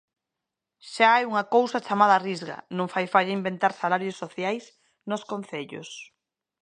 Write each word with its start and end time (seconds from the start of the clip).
Xa 0.93 1.07
hai 1.13 1.23
unha 1.31 1.43
cousa 1.55 1.83
chamada 1.87 2.21
Risga, 2.27 2.57
non 2.77 2.91
fai 2.93 3.05
falla 3.13 3.35
inventar 3.39 3.71
salarios 3.81 4.19
sociais 4.23 4.63
nos 5.09 5.21
Concellos. 5.31 5.89